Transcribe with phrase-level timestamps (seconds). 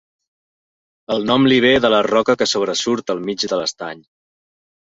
[1.15, 4.05] El nom l'hi ve de la roca que sobresurt al mig de l'estany.